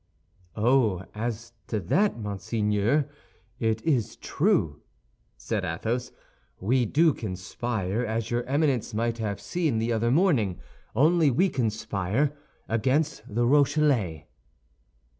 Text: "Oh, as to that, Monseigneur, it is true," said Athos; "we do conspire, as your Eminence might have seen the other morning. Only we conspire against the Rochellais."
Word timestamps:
"Oh, 0.55 1.05
as 1.13 1.53
to 1.67 1.79
that, 1.79 2.17
Monseigneur, 2.17 3.07
it 3.59 3.83
is 3.83 4.15
true," 4.15 4.81
said 5.37 5.63
Athos; 5.63 6.11
"we 6.59 6.87
do 6.87 7.13
conspire, 7.13 8.03
as 8.03 8.31
your 8.31 8.41
Eminence 8.45 8.95
might 8.95 9.19
have 9.19 9.39
seen 9.39 9.77
the 9.77 9.93
other 9.93 10.09
morning. 10.09 10.59
Only 10.95 11.29
we 11.29 11.49
conspire 11.49 12.35
against 12.67 13.21
the 13.29 13.45
Rochellais." 13.45 14.25